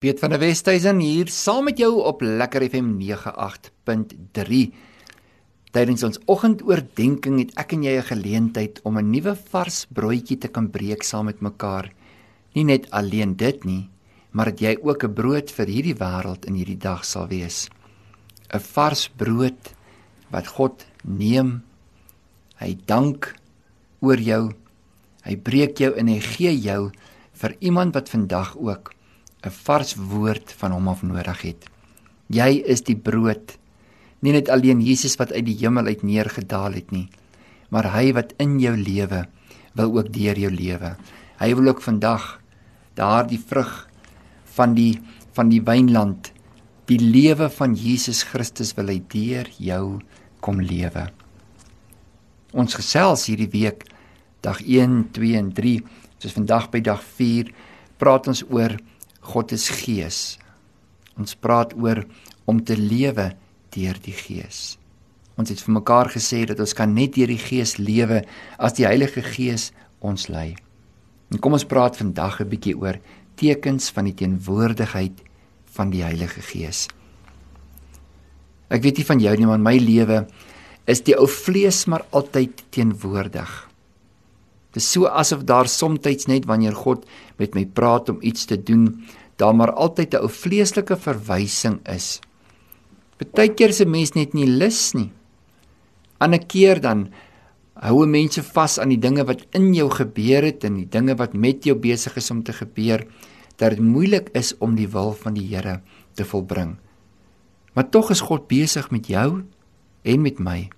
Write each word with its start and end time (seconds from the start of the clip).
Piet 0.00 0.16
van 0.16 0.32
der 0.32 0.40
Westhuizen 0.40 0.96
hier 1.04 1.28
saam 1.28 1.66
met 1.68 1.76
jou 1.76 1.98
op 2.08 2.22
Lekker 2.24 2.64
FM 2.64 2.94
98.3. 3.04 4.60
Tydens 5.76 6.04
ons 6.06 6.18
oggendoordenkings 6.24 7.42
het 7.42 7.50
ek 7.60 7.74
en 7.76 7.82
jy 7.84 7.92
'n 7.98 8.08
geleentheid 8.08 8.80
om 8.88 8.96
'n 8.96 9.10
nuwe 9.10 9.34
vars 9.50 9.84
broodjie 9.92 10.38
te 10.38 10.48
kan 10.48 10.70
breek 10.70 11.02
saam 11.02 11.26
met 11.26 11.42
mekaar. 11.42 11.92
Nie 12.54 12.64
net 12.64 12.90
alleen 12.90 13.36
dit 13.36 13.64
nie, 13.64 13.90
maar 14.30 14.46
dat 14.46 14.60
jy 14.60 14.78
ook 14.80 15.04
'n 15.04 15.12
brood 15.12 15.50
vir 15.50 15.66
hierdie 15.66 15.98
wêreld 16.00 16.46
in 16.46 16.54
hierdie 16.54 16.80
dag 16.80 17.04
sal 17.04 17.28
wees. 17.28 17.68
'n 18.54 18.58
Vars 18.58 19.08
brood 19.08 19.74
wat 20.30 20.46
God 20.46 20.86
neem. 21.04 21.62
Hy 22.56 22.78
dank 22.86 23.34
oor 24.00 24.16
jou. 24.18 24.52
Hy 25.24 25.36
breek 25.36 25.76
jou 25.78 25.92
en 25.94 26.08
hy 26.08 26.20
gee 26.20 26.60
jou 26.60 26.90
vir 27.32 27.56
iemand 27.60 27.94
wat 27.94 28.08
vandag 28.08 28.56
ook 28.56 28.94
'n 29.44 29.50
vars 29.50 29.94
woord 29.94 30.52
van 30.60 30.72
hom 30.72 30.88
af 30.88 31.02
nodig 31.02 31.42
het. 31.42 31.68
Jy 32.28 32.62
is 32.66 32.82
die 32.84 32.96
brood. 32.96 33.56
Nie 34.20 34.32
net 34.32 34.48
alleen 34.48 34.82
Jesus 34.84 35.16
wat 35.16 35.32
uit 35.32 35.46
die 35.46 35.56
hemel 35.56 35.86
uit 35.86 36.02
neergedaal 36.02 36.76
het 36.76 36.90
nie, 36.92 37.08
maar 37.70 37.92
hy 37.94 38.12
wat 38.12 38.34
in 38.38 38.58
jou 38.60 38.76
lewe 38.76 39.24
wil 39.74 39.96
ook 39.96 40.12
deur 40.12 40.36
jou 40.38 40.50
lewe. 40.52 40.96
Hy 41.40 41.54
wil 41.54 41.72
ook 41.72 41.80
vandag 41.80 42.40
daardie 42.94 43.40
vrug 43.40 43.88
van 44.44 44.74
die 44.74 45.00
van 45.32 45.48
die 45.48 45.62
wynland, 45.62 46.32
die 46.90 46.98
lewe 46.98 47.46
van 47.54 47.74
Jesus 47.78 48.24
Christus 48.26 48.74
wil 48.74 48.90
hy 48.90 48.98
deur 49.08 49.46
jou 49.62 50.00
kom 50.42 50.58
lewe. 50.60 51.06
Ons 52.52 52.74
gesels 52.74 53.28
hierdie 53.30 53.48
week 53.52 53.86
dag 54.42 54.58
1, 54.66 55.12
2 55.14 55.36
en 55.38 55.52
3, 55.54 55.76
soos 56.18 56.34
vandag 56.34 56.66
by 56.72 56.80
dag 56.82 57.00
4, 57.16 57.52
praat 58.02 58.26
ons 58.32 58.42
oor 58.50 58.74
God 59.20 59.52
is 59.52 59.68
gees. 59.68 60.38
Ons 61.18 61.36
praat 61.36 61.74
oor 61.76 62.04
om 62.48 62.60
te 62.64 62.76
lewe 62.76 63.32
deur 63.74 63.98
die 64.02 64.16
gees. 64.16 64.76
Ons 65.38 65.52
het 65.52 65.60
vir 65.64 65.76
mekaar 65.78 66.10
gesê 66.12 66.42
dat 66.48 66.60
ons 66.60 66.74
kan 66.76 66.90
net 66.92 67.14
deur 67.16 67.30
die 67.30 67.40
gees 67.40 67.78
lewe 67.78 68.24
as 68.58 68.76
die 68.76 68.86
Heilige 68.88 69.22
Gees 69.24 69.70
ons 70.00 70.28
lei. 70.28 70.56
En 71.30 71.38
kom 71.38 71.54
ons 71.56 71.64
praat 71.64 71.96
vandag 71.96 72.40
'n 72.40 72.48
bietjie 72.48 72.76
oor 72.76 72.98
tekens 73.36 73.90
van 73.90 74.04
die 74.04 74.14
teenwoordigheid 74.14 75.22
van 75.64 75.90
die 75.90 76.02
Heilige 76.02 76.42
Gees. 76.42 76.88
Ek 78.70 78.82
weet 78.82 78.98
nie 78.98 79.06
van 79.06 79.20
jou 79.20 79.36
nie, 79.36 79.46
maar 79.46 79.58
in 79.58 79.62
my 79.62 79.78
lewe 79.78 80.26
is 80.86 81.00
die 81.00 81.16
ou 81.16 81.26
vlees 81.26 81.86
maar 81.86 82.04
altyd 82.10 82.64
teenwoordig. 82.70 83.69
Dit 84.70 84.82
is 84.82 84.90
so 84.90 85.06
asof 85.06 85.42
daar 85.44 85.68
soms 85.68 86.26
net 86.26 86.46
wanneer 86.46 86.74
God 86.74 87.06
met 87.38 87.54
my 87.54 87.66
praat 87.66 88.08
om 88.08 88.18
iets 88.20 88.44
te 88.44 88.62
doen, 88.62 89.02
daar 89.36 89.54
maar 89.54 89.72
altyd 89.72 90.14
'n 90.14 90.22
ou 90.22 90.28
vleeslike 90.28 90.96
verwysing 90.96 91.80
is. 91.88 92.20
Partykeer 93.16 93.72
se 93.72 93.84
mens 93.84 94.12
net 94.12 94.32
nie 94.32 94.46
lus 94.46 94.92
nie. 94.92 95.10
Ander 96.18 96.46
keer 96.46 96.80
dan 96.80 97.08
hou 97.74 98.06
mense 98.06 98.42
vas 98.42 98.78
aan 98.78 98.88
die 98.88 99.00
dinge 99.00 99.24
wat 99.24 99.46
in 99.56 99.74
jou 99.74 99.90
gebeur 99.90 100.42
het 100.42 100.64
en 100.64 100.76
die 100.76 100.88
dinge 100.88 101.16
wat 101.16 101.32
met 101.34 101.64
jou 101.64 101.76
besig 101.76 102.16
is 102.16 102.30
om 102.30 102.42
te 102.42 102.52
gebeur 102.52 103.06
dat 103.56 103.70
dit 103.70 103.80
moeilik 103.80 104.28
is 104.32 104.54
om 104.58 104.74
die 104.76 104.88
wil 104.88 105.12
van 105.12 105.34
die 105.34 105.46
Here 105.48 105.80
te 106.14 106.24
volbring. 106.24 106.76
Maar 107.72 107.88
tog 107.88 108.10
is 108.10 108.20
God 108.20 108.48
besig 108.48 108.90
met 108.90 109.06
jou 109.06 109.42
en 110.02 110.22
met 110.22 110.38
my 110.38 110.68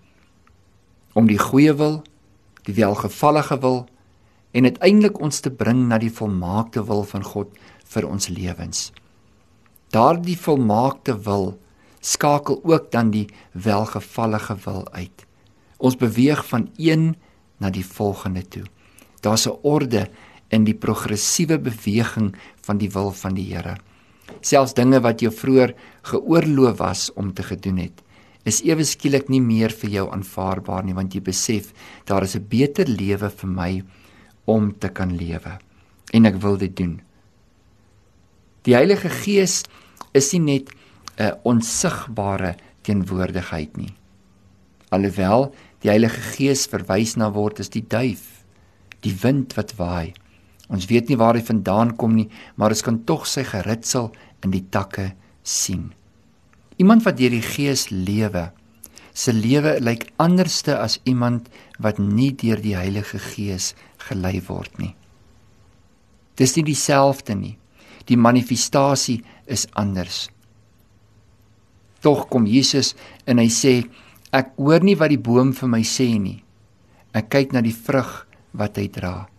om 1.15 1.27
die 1.27 1.39
goeie 1.39 1.75
wil 1.75 2.03
die 2.67 2.75
welgevallige 2.75 3.59
wil 3.61 3.87
en 4.53 4.69
uiteindelik 4.69 5.21
ons 5.21 5.41
te 5.41 5.51
bring 5.51 5.87
na 5.89 5.99
die 5.99 6.13
volmaakte 6.13 6.85
wil 6.87 7.05
van 7.09 7.25
God 7.25 7.57
vir 7.95 8.07
ons 8.09 8.29
lewens. 8.29 8.91
Daardie 9.93 10.39
volmaakte 10.39 11.17
wil 11.25 11.59
skakel 12.01 12.61
ook 12.65 12.91
dan 12.93 13.11
die 13.11 13.27
welgevallige 13.53 14.57
wil 14.65 14.87
uit. 14.93 15.27
Ons 15.79 15.97
beweeg 15.97 16.45
van 16.49 16.69
een 16.77 17.15
na 17.59 17.71
die 17.71 17.87
volgende 17.87 18.43
toe. 18.43 18.65
Daar's 19.21 19.47
'n 19.47 19.59
orde 19.63 20.09
in 20.49 20.65
die 20.65 20.75
progressiewe 20.75 21.59
beweging 21.59 22.35
van 22.61 22.79
die 22.79 22.91
wil 22.91 23.11
van 23.11 23.35
die 23.35 23.55
Here. 23.55 23.77
Selfs 24.41 24.75
dinge 24.75 25.01
wat 25.01 25.21
jou 25.21 25.33
vroeër 25.33 25.75
geoorloof 26.03 26.79
was 26.79 27.13
om 27.13 27.33
te 27.33 27.43
gedoen 27.43 27.77
het, 27.77 28.02
is 28.45 28.63
ewe 28.67 28.85
skielik 28.85 29.29
nie 29.31 29.41
meer 29.41 29.71
vir 29.71 29.91
jou 29.91 30.07
aanvaarbaar 30.11 30.85
nie 30.85 30.97
want 30.97 31.15
jy 31.15 31.21
besef 31.21 31.73
daar 32.07 32.23
is 32.23 32.37
'n 32.37 32.49
beter 32.49 32.87
lewe 32.87 33.31
vir 33.31 33.51
my 33.51 33.83
om 34.47 34.73
te 34.79 34.89
kan 34.89 35.17
lewe 35.17 35.59
en 36.13 36.27
ek 36.27 36.37
wil 36.43 36.57
dit 36.57 36.77
doen. 36.77 37.01
Die 38.63 38.75
Heilige 38.75 39.09
Gees 39.09 39.63
is 40.15 40.33
nie 40.33 40.41
net 40.41 40.71
'n 41.19 41.39
onsigbare 41.45 42.57
teenwoordigheid 42.83 43.77
nie. 43.77 43.95
Alhoewel 44.91 45.55
die 45.81 45.91
Heilige 45.91 46.21
Gees 46.21 46.67
verwys 46.67 47.17
na 47.17 47.31
word 47.31 47.61
as 47.61 47.69
die 47.69 47.85
duif, 47.87 48.45
die 49.03 49.15
wind 49.23 49.57
wat 49.57 49.75
waai. 49.79 50.15
Ons 50.69 50.87
weet 50.87 51.09
nie 51.09 51.17
waar 51.17 51.35
hy 51.35 51.43
vandaan 51.43 51.97
kom 51.97 52.15
nie, 52.15 52.29
maar 52.57 52.71
ons 52.71 52.83
kan 52.83 53.05
tog 53.05 53.27
sy 53.27 53.45
geritsel 53.45 54.13
in 54.43 54.51
die 54.51 54.65
takke 54.71 55.13
sien. 55.43 55.93
Iemand 56.83 57.05
wat 57.07 57.21
deur 57.21 57.31
die 57.31 57.45
Gees 57.45 57.87
lewe, 57.95 58.49
se 59.15 59.31
lewe 59.31 59.77
lyk 59.79 60.09
anderste 60.23 60.75
as 60.81 60.99
iemand 61.07 61.47
wat 61.79 62.01
nie 62.03 62.33
deur 62.35 62.59
die 62.59 62.75
Heilige 62.75 63.21
Gees 63.23 63.73
gelei 64.09 64.41
word 64.49 64.81
nie. 64.83 64.95
Dis 66.35 66.57
nie 66.57 66.65
dieselfde 66.67 67.37
nie. 67.39 67.55
Die 68.09 68.19
manifestasie 68.19 69.21
is 69.47 69.69
anders. 69.79 70.25
Tog 72.03 72.27
kom 72.33 72.49
Jesus 72.51 72.97
en 73.31 73.39
hy 73.39 73.47
sê 73.53 73.77
ek 74.35 74.57
hoor 74.59 74.83
nie 74.83 74.97
wat 74.99 75.13
die 75.13 75.23
boom 75.23 75.53
vir 75.55 75.71
my 75.71 75.85
sê 75.87 76.09
nie. 76.19 76.41
Ek 77.15 77.31
kyk 77.31 77.55
na 77.55 77.63
die 77.63 77.77
vrug 77.77 78.25
wat 78.59 78.81
hy 78.81 78.89
dra 78.91 79.32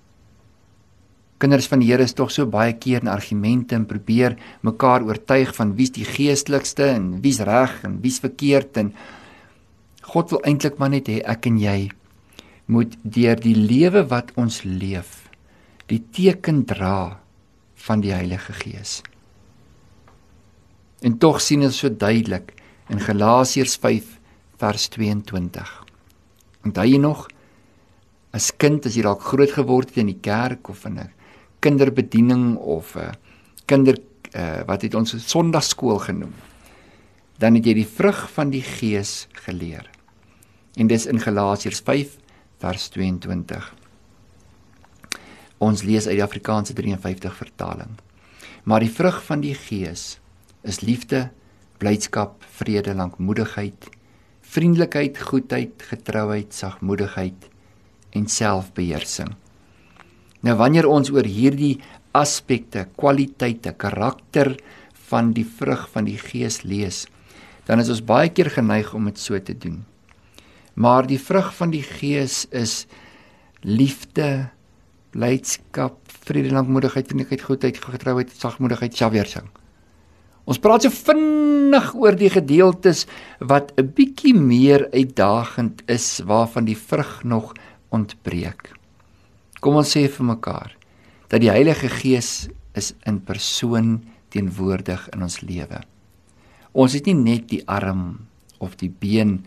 kinders 1.43 1.67
van 1.67 1.81
die 1.83 1.89
Here 1.89 2.05
is 2.07 2.15
tog 2.15 2.31
so 2.31 2.47
baie 2.47 2.77
keer 2.79 3.03
in 3.03 3.11
argumente 3.11 3.75
en 3.75 3.83
probeer 3.89 4.37
mekaar 4.63 5.03
oortuig 5.03 5.51
van 5.57 5.73
wie's 5.75 5.91
die 5.91 6.07
geestelikste 6.07 6.87
en 6.93 7.17
wie's 7.25 7.41
reg 7.43 7.81
en 7.83 7.97
wie's 8.03 8.21
verkeerd 8.23 8.79
en 8.79 8.93
God 10.07 10.31
wil 10.31 10.39
eintlik 10.47 10.79
maar 10.79 10.93
net 10.93 11.09
hê 11.11 11.19
ek 11.19 11.49
en 11.51 11.57
jy 11.59 11.79
moet 12.71 12.95
deur 13.03 13.41
die 13.43 13.57
lewe 13.59 14.05
wat 14.07 14.31
ons 14.39 14.61
leef 14.63 15.25
die 15.91 15.99
teken 16.15 16.63
dra 16.69 17.19
van 17.83 18.03
die 18.03 18.13
Heilige 18.15 18.53
Gees. 18.55 19.01
En 21.03 21.17
tog 21.19 21.41
sien 21.43 21.65
ons 21.67 21.75
so 21.75 21.91
duidelik 21.91 22.53
in 22.93 23.03
Galasiërs 23.03 23.75
5 23.83 24.13
vers 24.63 24.85
22. 24.95 25.73
Onthou 26.63 26.87
jy 26.87 27.01
nog 27.03 27.27
as 28.31 28.53
kind 28.55 28.87
as 28.87 28.95
jy 28.95 29.03
dalk 29.03 29.27
groot 29.27 29.51
geword 29.51 29.91
het 29.91 29.99
in 30.05 30.13
die 30.13 30.21
kerk 30.23 30.71
of 30.71 30.87
in 30.87 30.99
'n 31.03 31.11
kinderbediening 31.63 32.57
of 32.57 32.95
'n 32.95 32.99
uh, 32.99 33.11
kinder 33.65 33.97
uh, 34.35 34.63
wat 34.67 34.81
het 34.81 34.95
ons 34.95 35.15
Sondagskool 35.27 35.99
genoem. 35.99 36.33
Dan 37.37 37.55
het 37.55 37.65
jy 37.65 37.73
die 37.73 37.87
vrug 37.87 38.29
van 38.31 38.49
die 38.49 38.61
Gees 38.61 39.27
geleer. 39.45 39.89
En 40.75 40.87
dis 40.87 41.05
in 41.05 41.19
Galasiërs 41.19 41.81
5 41.85 42.17
vers 42.63 42.87
22. 42.89 43.73
Ons 45.57 45.83
lees 45.83 46.07
uit 46.07 46.17
die 46.17 46.23
Afrikaanse 46.23 46.73
53 46.73 47.35
vertaling. 47.35 47.95
Maar 48.63 48.79
die 48.83 48.91
vrug 48.91 49.23
van 49.23 49.41
die 49.43 49.55
Gees 49.55 50.19
is 50.63 50.81
liefde, 50.81 51.29
blydskap, 51.77 52.43
vrede, 52.57 52.95
lankmoedigheid, 52.95 53.89
vriendelikheid, 54.41 55.19
goedheid, 55.19 55.83
getrouheid, 55.89 56.53
sagmoedigheid 56.53 57.49
en 58.15 58.27
selfbeheersing. 58.27 59.33
Nou 60.43 60.57
wanneer 60.59 60.89
ons 60.91 61.11
oor 61.13 61.27
hierdie 61.27 61.77
aspekte, 62.11 62.87
kwaliteite, 62.99 63.71
karakter 63.79 64.53
van 65.09 65.31
die 65.35 65.45
vrug 65.47 65.87
van 65.93 66.07
die 66.09 66.19
Gees 66.19 66.61
lees, 66.67 67.05
dan 67.67 67.79
is 67.79 67.89
ons 67.93 68.03
baie 68.03 68.29
keer 68.29 68.51
geneig 68.51 68.91
om 68.93 69.07
dit 69.07 69.19
so 69.19 69.39
te 69.39 69.55
doen. 69.55 69.81
Maar 70.75 71.07
die 71.07 71.21
vrug 71.21 71.53
van 71.55 71.71
die 71.71 71.83
Gees 71.85 72.43
is 72.51 72.83
liefde, 73.63 74.49
blydskap, 75.13 75.99
vrede, 76.25 76.51
lankmoedigheid, 76.51 77.07
vriendelikheid, 77.07 77.45
goedheid, 77.47 77.79
getrouheid, 77.79 78.35
sagmoedigheid, 78.35 78.97
selfbeheersing. 78.97 79.47
Ons 80.43 80.59
praat 80.59 80.83
so 80.83 80.91
vinnig 80.91 81.93
oor 81.95 82.17
die 82.19 82.31
gedeeltes 82.33 83.05
wat 83.39 83.71
'n 83.77 83.93
bietjie 83.95 84.35
meer 84.35 84.89
uitdagend 84.91 85.83
is 85.87 86.19
waarvan 86.25 86.65
die 86.65 86.77
vrug 86.77 87.23
nog 87.23 87.53
ontbreek. 87.89 88.82
Kom 89.63 89.77
ons 89.79 89.93
sê 89.95 90.09
vir 90.11 90.27
mekaar 90.27 90.73
dat 91.31 91.39
die 91.39 91.47
Heilige 91.47 91.87
Gees 91.87 92.49
is 92.75 92.91
in 93.07 93.21
persoon 93.23 94.01
teenwoordig 94.35 95.05
in 95.15 95.23
ons 95.23 95.39
lewe. 95.39 95.79
Ons 96.75 96.97
het 96.97 97.07
nie 97.07 97.15
net 97.15 97.47
die 97.47 97.61
arm 97.71 98.25
of 98.59 98.75
die 98.81 98.91
been 98.91 99.37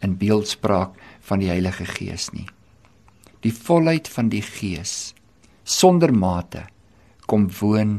in 0.00 0.16
beeldspraak 0.16 0.96
van 1.28 1.42
die 1.42 1.50
Heilige 1.52 1.84
Gees 1.90 2.30
nie. 2.32 2.46
Die 3.44 3.52
volheid 3.52 4.08
van 4.08 4.32
die 4.32 4.40
Gees 4.40 5.12
sonder 5.68 6.14
mate 6.14 6.64
kom 7.28 7.50
woon 7.60 7.98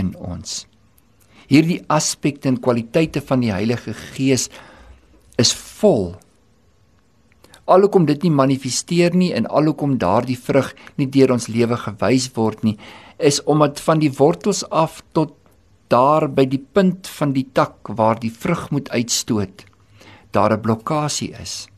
in 0.00 0.14
ons. 0.16 0.64
Hierdie 1.50 1.82
aspekte 1.92 2.48
en 2.48 2.62
kwaliteite 2.64 3.20
van 3.26 3.44
die 3.44 3.52
Heilige 3.52 3.92
Gees 4.14 4.48
is 5.36 5.52
vol. 5.52 6.14
Alhoewel 7.70 8.08
dit 8.08 8.24
nie 8.26 8.34
manifesteer 8.34 9.14
nie 9.14 9.30
en 9.36 9.46
alhoewel 9.46 9.94
daardie 10.02 10.38
vrug 10.38 10.72
nie 10.98 11.06
deur 11.06 11.36
ons 11.36 11.46
lewe 11.48 11.76
gewys 11.78 12.26
word 12.34 12.64
nie, 12.66 12.76
is 13.18 13.38
omdat 13.46 13.82
van 13.84 14.00
die 14.02 14.10
wortels 14.18 14.64
af 14.70 15.02
tot 15.14 15.36
daar 15.90 16.28
by 16.30 16.46
die 16.50 16.62
punt 16.62 17.06
van 17.18 17.34
die 17.34 17.46
tak 17.54 17.92
waar 17.98 18.18
die 18.18 18.30
vrug 18.30 18.70
moet 18.74 18.90
uitstoot, 18.90 19.64
daar 20.32 20.52
'n 20.52 20.60
blokkade 20.60 21.30
is. 21.42 21.68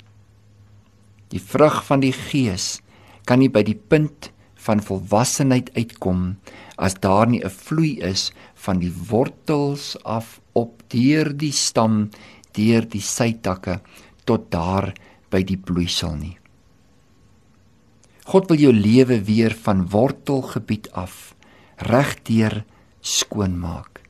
Die 1.29 1.41
vrug 1.41 1.85
van 1.85 2.01
die 2.01 2.13
Gees 2.13 2.81
kan 3.25 3.39
nie 3.39 3.49
by 3.49 3.63
die 3.63 3.79
punt 3.89 4.31
van 4.55 4.83
volwassenheid 4.83 5.71
uitkom 5.77 6.37
as 6.77 6.95
daar 6.95 7.27
nie 7.27 7.43
'n 7.45 7.51
vloei 7.51 8.01
is 8.01 8.33
van 8.55 8.79
die 8.79 8.93
wortels 9.11 9.97
af 10.05 10.41
op 10.53 10.83
deur 10.89 11.37
die 11.37 11.53
stam, 11.53 12.11
deur 12.53 12.89
die 12.89 13.01
sytakke 13.01 13.81
tot 14.25 14.51
daar 14.51 14.93
by 15.33 15.43
die 15.43 15.57
bloeisel 15.57 16.15
nie. 16.15 16.37
God 18.29 18.51
wil 18.53 18.61
jou 18.61 18.73
lewe 18.73 19.19
weer 19.27 19.55
van 19.65 19.89
wortelgebied 19.91 20.91
af 20.95 21.35
regdeur 21.83 22.63
skoonmaak. 23.01 24.03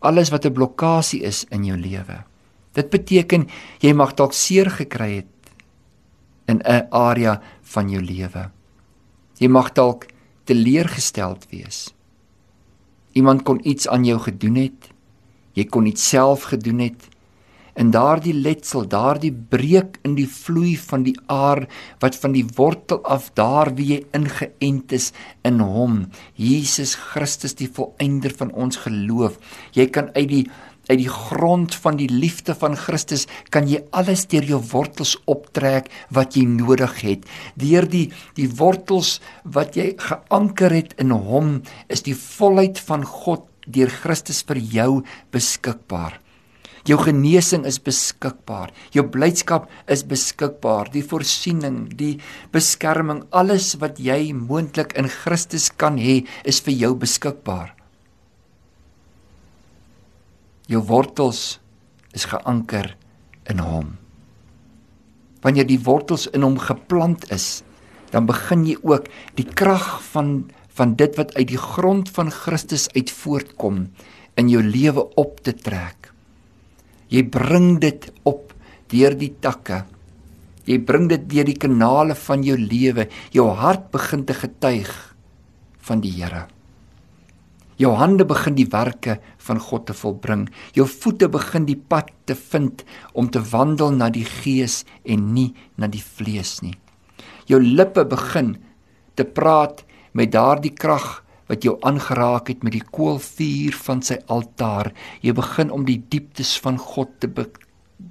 Alles 0.00 0.30
wat 0.30 0.46
'n 0.46 0.52
blokkade 0.52 1.20
is 1.20 1.44
in 1.50 1.64
jou 1.64 1.76
lewe. 1.76 2.24
Dit 2.72 2.90
beteken 2.90 3.48
jy 3.80 3.92
mag 3.92 4.14
dalk 4.14 4.32
seer 4.32 4.70
gekry 4.70 5.16
het 5.16 5.32
in 6.46 6.60
'n 6.64 6.86
area 6.90 7.42
van 7.62 7.90
jou 7.90 8.02
lewe. 8.02 8.50
Jy 9.38 9.48
mag 9.48 9.72
dalk 9.72 10.06
teleurgesteld 10.44 11.46
wees. 11.50 11.94
Iemand 13.12 13.42
kon 13.42 13.60
iets 13.68 13.88
aan 13.88 14.04
jou 14.04 14.18
gedoen 14.18 14.54
het. 14.54 14.90
Jy 15.52 15.64
kon 15.64 15.84
dit 15.84 15.98
self 15.98 16.42
gedoen 16.42 16.78
het. 16.78 17.08
En 17.74 17.90
daardie 17.90 18.34
letsel, 18.34 18.86
daardie 18.86 19.32
breek 19.32 19.98
in 20.06 20.14
die 20.14 20.28
vloei 20.30 20.76
van 20.78 21.02
die 21.06 21.16
aar 21.26 21.64
wat 22.02 22.18
van 22.22 22.34
die 22.36 22.44
wortel 22.56 23.00
af 23.02 23.32
daar 23.34 23.72
wie 23.74 23.88
jy 23.94 24.00
ingeënt 24.14 24.94
is 24.94 25.10
in 25.42 25.58
hom, 25.58 26.04
Jesus 26.38 26.94
Christus 26.94 27.58
die 27.58 27.70
volëinder 27.70 28.34
van 28.38 28.54
ons 28.54 28.78
geloof. 28.84 29.40
Jy 29.74 29.88
kan 29.90 30.12
uit 30.14 30.30
die 30.30 30.46
uit 30.84 30.98
die 31.00 31.08
grond 31.08 31.74
van 31.80 31.96
die 31.96 32.10
liefde 32.12 32.52
van 32.60 32.76
Christus 32.76 33.24
kan 33.54 33.68
jy 33.68 33.80
alles 33.96 34.26
deur 34.28 34.44
jou 34.44 34.60
wortels 34.72 35.14
optrek 35.30 35.88
wat 36.12 36.36
jy 36.36 36.44
nodig 36.48 36.98
het. 37.00 37.24
Deur 37.56 37.88
die 37.88 38.10
die 38.36 38.50
wortels 38.58 39.16
wat 39.44 39.78
jy 39.80 39.94
geanker 40.00 40.74
het 40.76 40.92
in 41.00 41.14
hom 41.14 41.56
is 41.88 42.04
die 42.04 42.16
volheid 42.18 42.80
van 42.84 43.08
God 43.08 43.48
deur 43.64 43.88
Christus 43.88 44.42
vir 44.44 44.60
jou 44.60 44.90
beskikbaar. 45.32 46.20
Jou 46.84 46.98
genesing 47.00 47.64
is 47.64 47.78
beskikbaar. 47.80 48.72
Jou 48.92 49.06
blydskap 49.08 49.70
is 49.88 50.04
beskikbaar. 50.04 50.90
Die 50.92 51.04
voorsiening, 51.04 51.86
die 51.96 52.18
beskerming, 52.52 53.22
alles 53.32 53.72
wat 53.80 54.00
jy 54.02 54.34
moontlik 54.36 54.92
in 55.00 55.08
Christus 55.08 55.70
kan 55.72 55.96
hê, 55.96 56.22
is 56.44 56.60
vir 56.64 56.76
jou 56.76 56.92
beskikbaar. 57.00 57.72
Jou 60.68 60.84
wortels 60.88 61.58
is 62.16 62.28
geanker 62.28 62.94
in 63.48 63.60
hom. 63.64 63.94
Wanneer 65.44 65.68
die 65.68 65.80
wortels 65.84 66.28
in 66.32 66.44
hom 66.44 66.60
geplant 66.60 67.26
is, 67.32 67.62
dan 68.12 68.28
begin 68.28 68.64
jy 68.68 68.76
ook 68.84 69.08
die 69.40 69.48
krag 69.48 69.98
van 70.12 70.44
van 70.74 70.96
dit 70.98 71.14
wat 71.14 71.30
uit 71.36 71.52
die 71.52 71.60
grond 71.60 72.08
van 72.16 72.32
Christus 72.34 72.88
uit 72.96 73.10
voortkom 73.14 73.84
in 74.34 74.48
jou 74.50 74.62
lewe 74.62 75.04
op 75.14 75.38
te 75.46 75.54
trek. 75.54 76.13
Jy 77.12 77.24
bring 77.28 77.78
dit 77.82 78.08
op 78.24 78.52
deur 78.92 79.16
die 79.18 79.32
takke. 79.40 79.84
Jy 80.64 80.78
bring 80.86 81.08
dit 81.10 81.24
deur 81.28 81.48
die 81.48 81.58
kanale 81.60 82.16
van 82.16 82.44
jou 82.46 82.56
lewe. 82.58 83.08
Jou 83.34 83.50
hart 83.58 83.90
begin 83.92 84.24
te 84.24 84.36
getuig 84.36 84.90
van 85.84 86.00
die 86.00 86.12
Here. 86.16 86.46
Jou 87.76 87.90
hande 87.98 88.22
begin 88.24 88.54
die 88.54 88.68
werke 88.70 89.18
van 89.42 89.58
God 89.58 89.88
te 89.88 89.96
volbring. 89.98 90.46
Jou 90.76 90.86
voete 90.86 91.28
begin 91.28 91.66
die 91.66 91.78
pad 91.78 92.12
te 92.28 92.36
vind 92.38 92.84
om 93.12 93.28
te 93.30 93.42
wandel 93.50 93.90
na 93.90 94.10
die 94.14 94.26
gees 94.28 94.84
en 95.02 95.32
nie 95.34 95.50
na 95.76 95.90
die 95.90 96.02
vlees 96.02 96.60
nie. 96.62 96.76
Jou 97.50 97.58
lippe 97.60 98.06
begin 98.06 98.54
te 99.18 99.26
praat 99.26 99.82
met 100.14 100.32
daardie 100.32 100.72
krag 100.72 101.23
wat 101.48 101.64
jou 101.64 101.76
aangeraak 101.82 102.48
het 102.48 102.64
met 102.64 102.72
die 102.72 102.86
koolvuur 102.90 103.76
van 103.86 104.02
sy 104.02 104.18
altaar. 104.32 104.92
Jy 105.20 105.34
begin 105.36 105.70
om 105.70 105.84
die 105.84 106.00
dieptes 106.08 106.56
van 106.64 106.78
God 106.78 107.20
te 107.20 107.28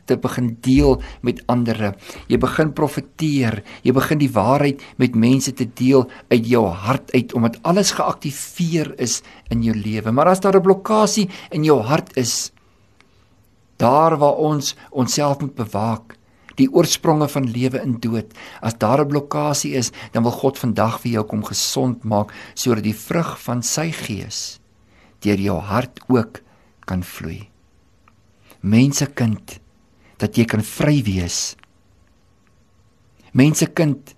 te 0.06 0.18
begin 0.18 0.58
deel 0.64 1.02
met 1.22 1.42
ander. 1.52 1.94
Jy 2.28 2.38
begin 2.42 2.74
profeteer, 2.76 3.62
jy 3.84 3.94
begin 3.96 4.20
die 4.20 4.32
waarheid 4.32 4.82
met 5.00 5.16
mense 5.16 5.54
te 5.56 5.68
deel 5.68 6.08
uit 6.32 6.48
jou 6.50 6.66
hart 6.68 7.14
uit 7.14 7.36
omdat 7.38 7.60
alles 7.68 7.94
geaktiveer 7.96 8.94
is 9.04 9.22
in 9.54 9.64
jou 9.64 9.76
lewe. 9.76 10.12
Maar 10.12 10.34
as 10.34 10.42
daar 10.42 10.58
'n 10.58 10.64
blokkade 10.64 11.28
in 11.52 11.64
jou 11.64 11.80
hart 11.82 12.18
is, 12.18 12.52
daar 13.78 14.18
waar 14.18 14.36
ons 14.36 14.76
onsself 14.92 15.40
moet 15.40 15.56
bewaak, 15.56 16.18
die 16.56 16.70
oorspronge 16.70 17.28
van 17.28 17.52
lewe 17.52 17.80
en 17.80 18.00
dood. 18.00 18.34
As 18.62 18.78
daar 18.78 19.02
'n 19.02 19.08
blokkade 19.08 19.74
is, 19.74 19.92
dan 20.12 20.24
wil 20.24 20.32
God 20.32 20.58
vandag 20.58 21.02
vir 21.02 21.12
jou 21.12 21.24
kom 21.24 21.44
gesond 21.44 22.04
maak 22.04 22.34
sodat 22.54 22.84
die 22.84 22.96
vrug 22.96 23.40
van 23.40 23.64
sy 23.64 23.92
gees 23.92 24.60
deur 25.22 25.40
jou 25.40 25.60
hart 25.60 26.00
ook 26.08 26.42
kan 26.86 27.04
vloei. 27.04 27.50
Mense 28.62 29.06
kind, 29.06 29.60
dat 30.18 30.38
jy 30.38 30.46
kan 30.46 30.62
vry 30.62 31.02
wees. 31.04 31.56
Mense 33.34 33.66
kind, 33.66 34.14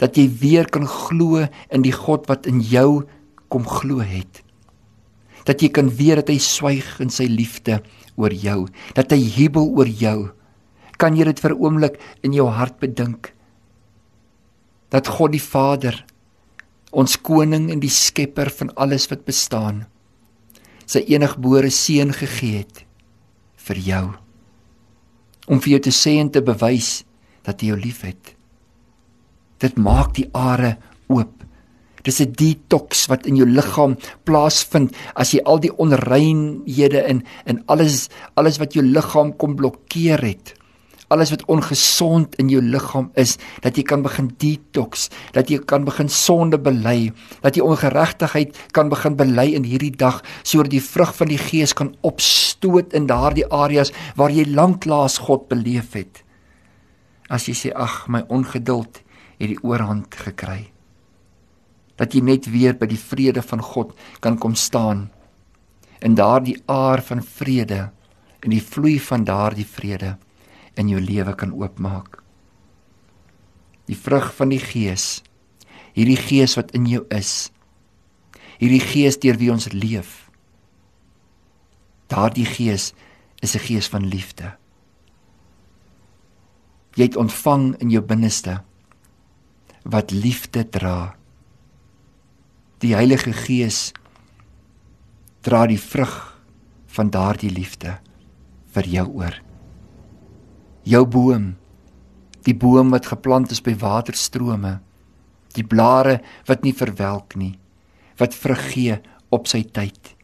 dat 0.00 0.16
jy 0.16 0.28
weer 0.40 0.68
kan 0.72 0.86
glo 0.88 1.44
in 1.70 1.82
die 1.84 1.92
God 1.92 2.28
wat 2.30 2.46
in 2.48 2.62
jou 2.64 3.04
kom 3.52 3.66
glo 3.68 4.00
het. 4.00 4.42
Dat 5.44 5.60
jy 5.60 5.68
kan 5.74 5.90
weet 5.90 6.22
dat 6.22 6.28
hy 6.32 6.38
swyg 6.38 7.00
in 7.00 7.10
sy 7.12 7.26
liefde 7.28 7.80
oor 8.16 8.32
jou, 8.32 8.68
dat 8.96 9.12
hy 9.12 9.20
jubel 9.20 9.68
oor 9.76 9.88
jou. 9.88 10.30
Kan 11.00 11.16
jy 11.16 11.24
dit 11.24 11.40
vir 11.40 11.54
'n 11.54 11.60
oomblik 11.64 12.00
in 12.22 12.32
jou 12.36 12.48
hart 12.48 12.78
bedink? 12.78 13.32
Dat 14.90 15.08
God 15.08 15.32
die 15.32 15.40
Vader, 15.40 16.04
ons 16.92 17.16
koning 17.16 17.70
en 17.70 17.80
die 17.80 17.90
skepper 17.90 18.50
van 18.50 18.74
alles 18.76 19.08
wat 19.08 19.24
bestaan, 19.24 19.86
sy 20.86 20.98
eniggebore 21.06 21.70
seun 21.70 22.12
gegee 22.12 22.58
het 22.58 22.84
vir 23.56 23.76
jou 23.76 24.06
om 25.48 25.60
vir 25.60 25.70
jou 25.70 25.80
te 25.80 25.90
sê 25.94 26.18
en 26.20 26.30
te 26.30 26.42
bewys 26.42 27.04
dat 27.42 27.60
hy 27.60 27.72
jou 27.72 27.78
liefhet. 27.78 28.34
Dit 29.58 29.76
maak 29.76 30.14
die 30.14 30.28
are 30.34 30.76
oop. 31.08 31.44
Dis 32.04 32.20
'n 32.20 32.32
detox 32.32 33.08
wat 33.08 33.26
in 33.26 33.36
jou 33.36 33.46
liggaam 33.46 33.96
plaasvind 34.24 34.94
as 35.14 35.32
jy 35.32 35.40
al 35.44 35.58
die 35.58 35.72
onreinhede 35.72 37.08
in 37.08 37.24
in 37.46 37.62
alles 37.66 38.08
alles 38.36 38.58
wat 38.58 38.74
jou 38.74 38.82
liggaam 38.82 39.36
kom 39.36 39.56
blokkeer 39.56 40.22
het 40.22 40.59
alles 41.10 41.32
wat 41.34 41.42
ongesond 41.50 42.36
in 42.38 42.50
jou 42.52 42.62
liggaam 42.62 43.10
is, 43.18 43.36
dat 43.64 43.76
jy 43.78 43.82
kan 43.86 44.04
begin 44.06 44.30
detox, 44.38 45.08
dat 45.34 45.50
jy 45.50 45.58
kan 45.66 45.84
begin 45.86 46.08
sonde 46.08 46.58
bely, 46.62 47.10
dat 47.42 47.58
jy 47.58 47.66
ongeregtigheid 47.66 48.58
kan 48.76 48.90
begin 48.92 49.16
bely 49.18 49.48
in 49.58 49.66
hierdie 49.66 49.92
dag 49.92 50.20
sodat 50.42 50.70
die 50.74 50.84
vrug 50.84 51.12
van 51.18 51.32
die 51.32 51.40
Gees 51.40 51.74
kan 51.74 51.92
opstoot 52.06 52.94
in 52.94 53.10
daardie 53.10 53.46
areas 53.50 53.90
waar 54.18 54.30
jy 54.30 54.46
lanklaas 54.46 55.18
God 55.26 55.48
beleef 55.50 55.96
het. 55.98 56.22
As 57.30 57.48
jy 57.50 57.56
sê 57.58 57.74
ag, 57.74 58.04
my 58.06 58.22
ongeduld 58.30 59.02
het 59.40 59.50
die 59.50 59.60
oorhand 59.66 60.14
gekry. 60.14 60.70
Dat 61.98 62.14
jy 62.14 62.22
net 62.24 62.46
weer 62.50 62.76
by 62.78 62.86
die 62.90 63.00
vrede 63.00 63.42
van 63.42 63.62
God 63.62 63.96
kan 64.22 64.38
kom 64.38 64.54
staan 64.54 65.08
in 66.00 66.14
daardie 66.16 66.56
aar 66.70 67.02
van 67.04 67.20
vrede 67.20 67.90
en 68.40 68.52
die 68.54 68.62
vloei 68.64 68.96
van 69.04 69.26
daardie 69.28 69.66
vrede 69.68 70.14
in 70.80 70.88
jou 70.88 71.00
lewe 71.00 71.34
kan 71.36 71.52
oopmaak. 71.52 72.20
Die 73.90 73.98
vrug 73.98 74.30
van 74.36 74.52
die 74.52 74.62
Gees. 74.62 75.20
Hierdie 75.96 76.18
Gees 76.18 76.56
wat 76.58 76.72
in 76.76 76.86
jou 76.88 77.02
is. 77.14 77.50
Hierdie 78.60 78.82
Gees 78.82 79.18
deur 79.20 79.38
wie 79.40 79.50
ons 79.52 79.70
leef. 79.74 80.30
Daardie 82.10 82.46
Gees 82.46 82.92
is 83.42 83.54
'n 83.54 83.64
Gees 83.66 83.88
van 83.88 84.06
liefde. 84.06 84.56
Jy 86.94 87.04
het 87.04 87.16
ontvang 87.16 87.76
in 87.80 87.90
jou 87.90 88.02
binneste 88.02 88.62
wat 89.82 90.10
liefde 90.10 90.68
dra. 90.68 91.16
Die 92.78 92.94
Heilige 92.94 93.32
Gees 93.32 93.92
dra 95.40 95.66
die 95.66 95.80
vrug 95.80 96.40
van 96.86 97.10
daardie 97.10 97.50
liefde 97.50 97.98
vir 98.74 98.84
jou 98.84 99.06
oor 99.08 99.49
jou 100.84 101.04
boom 101.06 101.54
die 102.46 102.56
boom 102.56 102.90
wat 102.94 103.10
geplant 103.12 103.50
is 103.50 103.60
by 103.64 103.74
waterstrome 103.80 104.78
die 105.56 105.66
blare 105.66 106.20
wat 106.48 106.64
nie 106.64 106.76
verwelk 106.76 107.36
nie 107.36 107.56
wat 108.20 108.36
vrug 108.36 108.64
gee 108.72 108.96
op 109.30 109.46
sy 109.50 109.62
tyd 109.64 110.16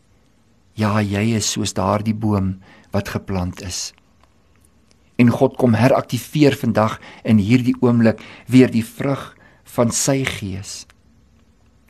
Ja, 0.77 0.99
jy 1.01 1.33
is 1.39 1.49
soos 1.55 1.73
daardie 1.73 2.15
boom 2.15 2.59
wat 2.93 3.09
geplant 3.09 3.63
is. 3.65 3.95
En 5.17 5.33
God 5.33 5.57
kom 5.57 5.73
heraktiveer 5.73 6.53
vandag 6.61 6.99
in 7.25 7.41
hierdie 7.41 7.75
oomblik 7.81 8.21
weer 8.53 8.69
die 8.69 8.85
vrug 8.85 9.31
van 9.73 9.89
sy 9.89 10.21
gees. 10.29 10.85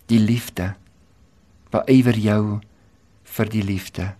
Die 0.06 0.22
liefde. 0.22 0.76
Beywer 1.74 2.14
jou 2.14 2.42
vir 3.36 3.50
die 3.50 3.64
liefde. 3.66 4.12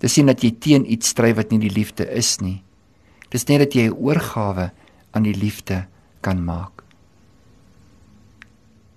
Dis 0.00 0.16
nie 0.16 0.32
dat 0.32 0.40
jy 0.40 0.54
teen 0.56 0.88
iets 0.88 1.12
stry 1.12 1.34
wat 1.36 1.52
nie 1.52 1.60
die 1.60 1.72
liefde 1.72 2.08
is 2.08 2.38
nie. 2.40 2.62
Dis 3.30 3.46
net 3.48 3.58
dat 3.58 3.74
jy 3.74 3.88
'n 3.88 3.98
oorgawe 3.98 4.72
aan 5.10 5.22
die 5.22 5.34
liefde 5.34 5.86
kan 6.20 6.44
maak. 6.44 6.82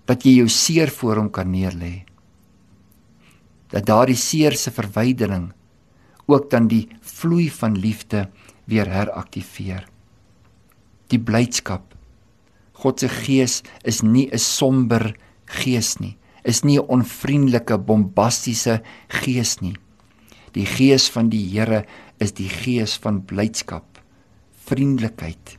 Dat 0.06 0.24
jy 0.24 0.42
jou 0.42 0.50
seer 0.50 0.90
voor 0.90 1.16
hom 1.16 1.30
kan 1.30 1.52
neerlê. 1.52 2.06
Dat 3.70 3.86
daardie 3.86 4.16
seer 4.16 4.56
se 4.58 4.72
verwydering 4.72 5.54
ook 6.26 6.50
dan 6.50 6.68
die 6.68 6.88
vloei 7.02 7.50
van 7.50 7.78
liefde 7.78 8.30
weer 8.66 8.90
heraktiveer. 8.90 9.88
Die 11.08 11.20
blydskap. 11.20 11.96
God 12.74 13.00
se 13.00 13.10
gees 13.10 13.64
is 13.84 14.02
nie 14.02 14.30
'n 14.32 14.38
somber 14.38 15.16
gees 15.46 15.98
nie. 16.00 16.18
Is 16.44 16.64
nie 16.64 16.80
'n 16.80 16.88
onvriendelike 16.88 17.78
bombastiese 17.78 18.82
gees 19.08 19.60
nie. 19.62 19.76
Die 20.52 20.66
gees 20.66 21.10
van 21.10 21.30
die 21.30 21.46
Here 21.46 21.86
is 22.18 22.34
die 22.34 22.50
gees 22.50 22.98
van 22.98 23.22
blydskap, 23.26 23.99
vriendelikheid. 24.70 25.58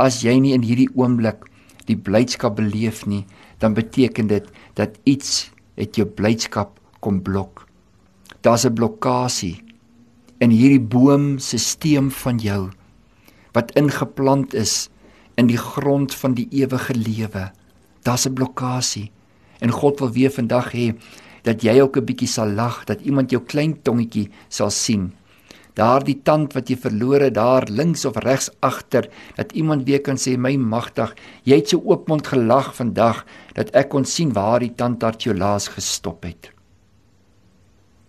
As 0.00 0.22
jy 0.24 0.36
nie 0.40 0.54
in 0.56 0.64
hierdie 0.66 0.90
oomblik 0.94 1.46
die 1.88 1.96
blydskap 1.96 2.56
beleef 2.58 3.04
nie, 3.06 3.24
dan 3.62 3.76
beteken 3.76 4.28
dit 4.28 4.48
dat 4.76 4.98
iets 5.04 5.50
het 5.76 5.96
jou 5.96 6.06
blydskap 6.08 6.76
kom 7.00 7.22
blok. 7.22 7.66
Daar's 8.42 8.66
'n 8.66 8.74
blokkasie 8.74 9.62
in 10.40 10.50
hierdie 10.50 10.80
boomstelsel 10.80 12.10
van 12.10 12.38
jou 12.38 12.70
wat 13.56 13.72
ingeplant 13.72 14.54
is 14.54 14.90
in 15.40 15.48
die 15.48 15.56
grond 15.56 16.14
van 16.14 16.34
die 16.36 16.48
ewige 16.52 16.94
lewe. 16.94 17.52
Daar's 18.04 18.26
'n 18.26 18.34
blokkasie 18.34 19.10
en 19.60 19.70
God 19.70 19.98
wil 20.00 20.12
weer 20.12 20.30
vandag 20.30 20.72
hê 20.72 20.94
dat 21.42 21.62
jy 21.62 21.80
ook 21.80 21.96
'n 21.96 22.04
bietjie 22.04 22.28
sal 22.28 22.48
lag, 22.48 22.84
dat 22.84 23.00
iemand 23.00 23.30
jou 23.30 23.42
klein 23.42 23.82
tongetjie 23.82 24.30
sal 24.48 24.70
sien. 24.70 25.12
Daardie 25.76 26.16
tand 26.24 26.54
wat 26.56 26.70
jy 26.72 26.78
verloor 26.80 27.26
het 27.26 27.34
daar 27.36 27.66
links 27.68 28.06
of 28.08 28.16
regs 28.24 28.48
agter, 28.64 29.10
dat 29.36 29.52
iemand 29.52 29.84
weer 29.84 30.00
kan 30.00 30.16
sê 30.16 30.38
my 30.40 30.54
magtig, 30.56 31.12
jy 31.44 31.60
het 31.60 31.74
so 31.74 31.82
oopmond 31.84 32.26
gelag 32.32 32.72
vandag 32.78 33.26
dat 33.58 33.74
ek 33.76 33.90
kon 33.92 34.08
sien 34.08 34.32
waar 34.32 34.64
die 34.64 34.72
tandarts 34.72 35.28
jou 35.28 35.36
laas 35.36 35.68
gestop 35.74 36.24
het. 36.24 36.48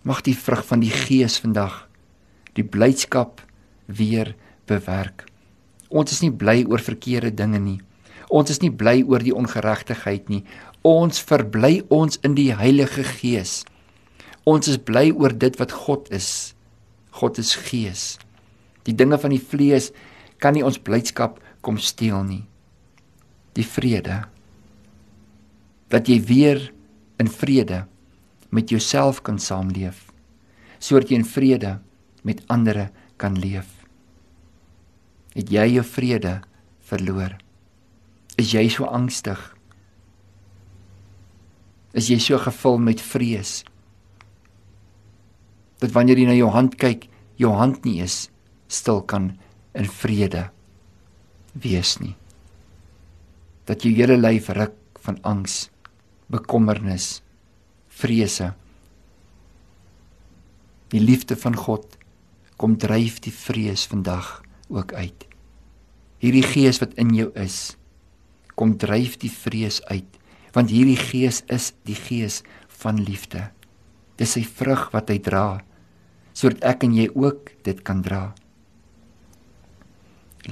Mag 0.08 0.24
die 0.24 0.38
vrug 0.38 0.64
van 0.70 0.80
die 0.80 0.94
Gees 0.94 1.36
vandag 1.44 1.84
die 2.58 2.66
blydskap 2.66 3.44
weer 3.86 4.34
bewerk. 4.66 5.28
Ons 5.90 6.16
is 6.16 6.24
nie 6.24 6.34
bly 6.34 6.64
oor 6.68 6.82
verkeerde 6.84 7.32
dinge 7.36 7.60
nie. 7.62 7.80
Ons 8.34 8.52
is 8.52 8.62
nie 8.64 8.72
bly 8.74 9.04
oor 9.08 9.24
die 9.24 9.36
ongeregtigheid 9.36 10.28
nie. 10.32 10.44
Ons 10.88 11.22
verbly 11.24 11.84
ons 11.94 12.20
in 12.28 12.36
die 12.36 12.50
Heilige 12.56 13.06
Gees. 13.08 13.62
Ons 14.48 14.72
is 14.72 14.80
bly 14.80 15.12
oor 15.12 15.36
dit 15.36 15.56
wat 15.60 15.76
God 15.86 16.10
is. 16.16 16.57
God 17.18 17.40
is 17.42 17.56
Gees. 17.58 18.18
Die 18.86 18.94
dinge 18.96 19.18
van 19.18 19.34
die 19.34 19.42
vlees 19.42 19.90
kan 20.42 20.54
nie 20.54 20.66
ons 20.66 20.78
blydskap 20.78 21.40
kom 21.66 21.80
steel 21.82 22.22
nie. 22.28 22.44
Die 23.58 23.66
vrede 23.66 24.24
dat 25.88 26.10
jy 26.12 26.18
weer 26.28 26.60
in 27.18 27.30
vrede 27.32 27.86
met 28.52 28.72
jouself 28.74 29.22
kan 29.24 29.40
saamleef 29.40 30.04
sodat 30.84 31.10
jy 31.10 31.18
in 31.18 31.26
vrede 31.26 31.78
met 32.28 32.44
ander 32.54 32.90
kan 33.18 33.38
leef. 33.40 33.70
Het 35.34 35.50
jy 35.50 35.64
jou 35.78 35.86
vrede 35.88 36.36
verloor? 36.86 37.34
Is 38.38 38.52
jy 38.54 38.68
so 38.70 38.86
angstig? 38.86 39.40
Is 41.98 42.12
jy 42.12 42.20
so 42.22 42.38
gevul 42.44 42.78
met 42.84 43.02
vrees? 43.02 43.64
Dat 45.82 45.94
wanneer 45.94 46.18
jy 46.18 46.28
na 46.30 46.38
jou 46.38 46.50
hand 46.54 46.78
kyk, 46.82 47.08
jou 47.38 47.54
hand 47.54 47.86
nie 47.86 48.00
is 48.04 48.28
stil 48.68 49.02
kan 49.06 49.32
in 49.78 49.88
vrede 49.88 50.48
wees 51.54 51.98
nie. 52.02 52.16
Dat 53.68 53.84
jou 53.84 53.94
hele 53.96 54.18
lyf 54.18 54.50
ruk 54.56 54.76
van 55.06 55.20
angs, 55.28 55.68
bekommernis, 56.32 57.22
vrese. 57.88 58.52
Die 60.92 61.02
liefde 61.04 61.38
van 61.40 61.56
God 61.56 61.98
kom 62.58 62.78
dryf 62.80 63.20
die 63.24 63.34
vrees 63.34 63.86
vandag 63.88 64.42
ook 64.74 64.94
uit. 64.94 65.28
Hierdie 66.24 66.46
gees 66.46 66.80
wat 66.82 66.96
in 66.98 67.14
jou 67.16 67.30
is, 67.38 67.78
kom 68.58 68.74
dryf 68.82 69.20
die 69.22 69.32
vrees 69.32 69.84
uit, 69.92 70.08
want 70.56 70.74
hierdie 70.74 70.98
gees 70.98 71.44
is 71.54 71.72
die 71.86 71.98
gees 71.98 72.42
van 72.82 73.04
liefde. 73.04 73.46
Dis 74.18 74.34
sy 74.38 74.44
vrug 74.44 74.90
wat 74.94 75.10
hy 75.14 75.20
dra 75.24 75.48
sodat 76.38 76.62
ek 76.70 76.84
en 76.86 76.94
jy 76.94 77.08
ook 77.18 77.50
dit 77.66 77.80
kan 77.82 78.04
dra. 78.06 78.36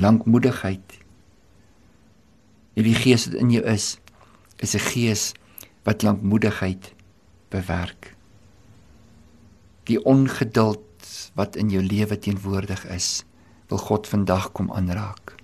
Lankmoedigheid. 0.02 0.96
Hierdie 2.74 2.96
gees 2.98 3.28
wat 3.30 3.38
in 3.38 3.52
jou 3.54 3.62
is, 3.70 3.86
is 4.58 4.74
'n 4.74 4.86
gees 4.90 5.34
wat 5.86 6.02
lankmoedigheid 6.02 6.94
bewerk. 7.54 8.16
Die 9.86 10.02
ongeduld 10.02 10.82
wat 11.36 11.56
in 11.56 11.70
jou 11.70 11.84
lewe 11.84 12.18
teenwoordig 12.18 12.86
is, 12.90 13.24
wil 13.70 13.78
God 13.78 14.08
vandag 14.08 14.52
kom 14.52 14.72
aanraak. 14.72 15.36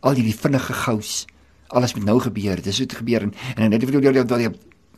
Al 0.00 0.18
hierdie 0.18 0.36
vinnige 0.36 0.72
gous, 0.72 1.26
alles 1.68 1.94
moet 1.94 2.04
nou 2.04 2.18
gebeur. 2.20 2.60
Dit 2.60 2.78
het 2.78 2.92
gebeur 2.92 3.22
en 3.22 3.34
en 3.56 3.70
net 3.70 3.84
wil 3.84 4.00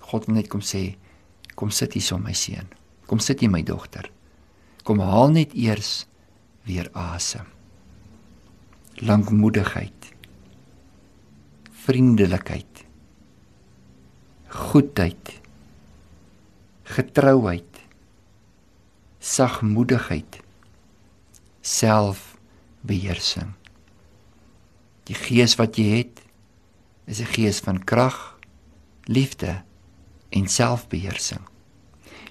God 0.00 0.26
wil 0.26 0.34
net 0.34 0.48
kom 0.48 0.60
sê, 0.60 0.96
kom 1.54 1.70
sit 1.70 1.92
hier 1.92 2.02
so 2.02 2.18
my 2.18 2.32
seun. 2.32 2.68
Kom 3.06 3.20
sit 3.20 3.40
hier 3.40 3.50
my 3.50 3.62
dogter. 3.62 4.10
Kom 4.84 5.00
haal 5.00 5.30
net 5.30 5.54
eers 5.54 6.06
weer 6.64 6.90
asem. 6.92 7.46
Lankmoedigheid. 9.00 10.12
Vriendelikheid. 11.84 12.84
Goedheid. 14.48 15.40
Getrouheid 16.84 17.74
sagmoedigheid 19.24 20.40
selfbeheersing 21.64 23.54
die 25.08 25.16
gees 25.16 25.56
wat 25.60 25.78
jy 25.80 25.86
het 26.02 26.20
is 27.08 27.20
'n 27.24 27.32
gees 27.32 27.60
van 27.64 27.84
krag 27.84 28.38
liefde 29.08 29.64
en 30.34 30.48
selfbeheersing. 30.50 31.42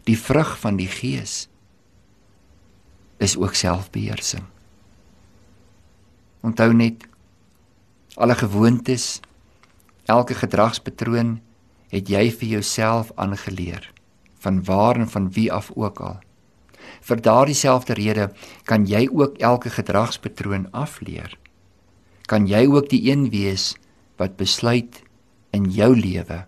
Die 0.03 0.17
vrug 0.19 0.57
van 0.59 0.77
die 0.79 0.89
gees 0.91 1.47
is 3.23 3.37
ook 3.39 3.55
selfbeheersing. 3.55 4.43
Onthou 6.43 6.73
net 6.75 7.07
alle 8.19 8.35
gewoontes 8.35 9.21
elke 10.11 10.35
gedragspatroon 10.35 11.37
het 11.93 12.09
jy 12.11 12.27
vir 12.35 12.57
jouself 12.57 13.13
aangeleer 13.15 13.87
van 14.43 14.59
waar 14.67 14.99
en 14.99 15.07
van 15.09 15.29
wie 15.31 15.47
af 15.53 15.71
ook 15.75 16.01
al. 16.03 16.19
Vir 17.03 17.21
daardie 17.23 17.55
selfde 17.55 17.95
rede 17.95 18.27
kan 18.67 18.83
jy 18.87 19.07
ook 19.07 19.39
elke 19.39 19.71
gedragspatroon 19.71 20.67
afleer. 20.71 21.37
Kan 22.27 22.47
jy 22.47 22.65
ook 22.67 22.89
die 22.91 23.05
een 23.07 23.29
wees 23.31 23.73
wat 24.19 24.35
besluit 24.35 24.99
in 25.55 25.69
jou 25.71 25.93
lewe 25.95 26.43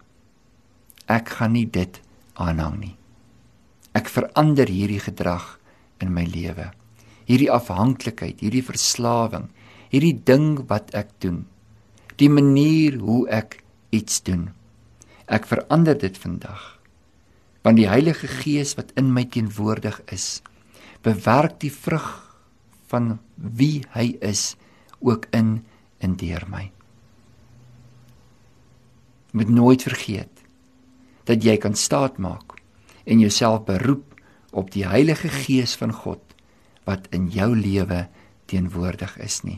ek 1.12 1.30
gaan 1.38 1.54
nie 1.54 1.68
dit 1.70 2.00
aanhang 2.36 2.80
nie. 2.80 2.96
Ek 3.96 4.10
verander 4.12 4.68
hierdie 4.68 5.00
gedrag 5.00 5.56
in 6.04 6.14
my 6.14 6.26
lewe. 6.28 6.72
Hierdie 7.26 7.52
afhanklikheid, 7.52 8.42
hierdie 8.44 8.66
verslawing, 8.66 9.50
hierdie 9.90 10.18
ding 10.28 10.66
wat 10.70 10.94
ek 10.98 11.14
doen. 11.24 11.46
Die 12.20 12.30
manier 12.30 13.00
hoe 13.02 13.24
ek 13.30 13.62
iets 13.96 14.22
doen. 14.26 14.50
Ek 15.26 15.48
verander 15.50 15.98
dit 15.98 16.18
vandag 16.20 16.76
want 17.66 17.80
die 17.82 17.90
Heilige 17.90 18.30
Gees 18.30 18.76
wat 18.78 18.92
in 18.94 19.08
my 19.10 19.24
teenwoordig 19.26 19.98
is, 20.14 20.44
bewerk 21.02 21.58
die 21.64 21.74
vrug 21.74 22.06
van 22.92 23.16
wie 23.34 23.82
hy 23.96 24.12
is 24.22 24.54
ook 25.02 25.26
in 25.34 25.64
en 25.98 26.14
deur 26.22 26.46
my. 26.46 26.68
Moet 29.34 29.50
nooit 29.50 29.82
vergeet 29.82 30.35
dat 31.26 31.44
jy 31.44 31.58
kan 31.62 31.76
staatmaak 31.76 32.58
en 33.06 33.22
jouself 33.22 33.66
beroep 33.66 34.14
op 34.56 34.72
die 34.72 34.86
Heilige 34.88 35.30
Gees 35.30 35.76
van 35.76 35.94
God 35.94 36.22
wat 36.86 37.10
in 37.16 37.28
jou 37.34 37.52
lewe 37.58 38.06
teenwoordig 38.46 39.18
is 39.18 39.42
nie. 39.44 39.58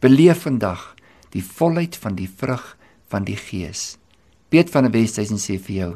Beleef 0.00 0.46
vandag 0.46 0.94
die 1.34 1.42
volheid 1.44 1.96
van 1.98 2.14
die 2.14 2.30
vrug 2.30 2.76
van 3.10 3.26
die 3.26 3.36
Gees. 3.36 3.96
Piet 4.48 4.70
van 4.70 4.86
die 4.86 4.94
Wesduisen 4.94 5.42
sê 5.42 5.58
vir 5.58 5.76
jou 5.76 5.92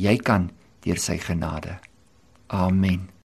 Jy 0.00 0.16
kan 0.24 0.48
deur 0.86 1.00
sy 1.02 1.18
genade. 1.20 1.76
Amen. 2.48 3.10